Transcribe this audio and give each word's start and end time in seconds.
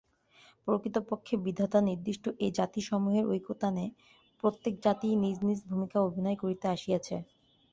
প্রকৃতপক্ষে 0.67 1.35
বিধাতানির্দিষ্ট 1.45 2.25
এই 2.39 2.51
জাতিসমূহের 2.57 3.25
ঐকতানে 3.31 3.85
প্রত্যেক 4.43 4.73
জাতিই 4.85 5.15
নিজ 5.23 5.37
নিজ 5.47 5.59
ভূমিকা 5.69 5.97
অভিনয় 6.01 6.37
করিতে 6.43 6.65
আসিয়াছে। 6.67 7.15